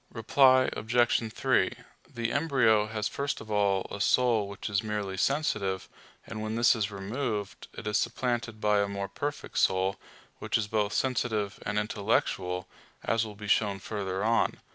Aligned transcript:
Reply 0.11 0.67
Obj. 0.73 1.31
3: 1.31 1.73
The 2.11 2.31
embryo 2.31 2.87
has 2.87 3.07
first 3.07 3.39
of 3.39 3.51
all 3.51 3.85
a 3.95 4.01
soul 4.01 4.47
which 4.47 4.67
is 4.67 4.81
merely 4.81 5.15
sensitive, 5.15 5.87
and 6.25 6.41
when 6.41 6.55
this 6.55 6.75
is 6.75 6.89
removed, 6.89 7.67
it 7.73 7.85
is 7.85 7.99
supplanted 7.99 8.59
by 8.59 8.79
a 8.79 8.87
more 8.87 9.07
perfect 9.07 9.59
soul, 9.59 9.97
which 10.39 10.57
is 10.57 10.67
both 10.67 10.93
sensitive 10.93 11.59
and 11.67 11.77
intellectual: 11.77 12.67
as 13.05 13.27
will 13.27 13.35
be 13.35 13.47
shown 13.47 13.77
further 13.77 14.23
on 14.23 14.53
(Q. 14.53 14.59